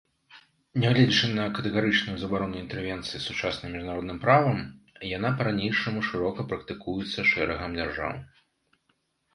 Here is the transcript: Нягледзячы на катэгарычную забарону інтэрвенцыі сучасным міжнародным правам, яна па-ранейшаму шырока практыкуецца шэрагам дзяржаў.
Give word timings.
Нягледзячы 0.83 1.27
на 1.39 1.43
катэгарычную 1.57 2.15
забарону 2.23 2.55
інтэрвенцыі 2.63 3.19
сучасным 3.27 3.69
міжнародным 3.77 4.17
правам, 4.25 4.59
яна 5.17 5.29
па-ранейшаму 5.43 5.99
шырока 6.11 6.39
практыкуецца 6.55 7.19
шэрагам 7.35 7.71
дзяржаў. 7.79 8.13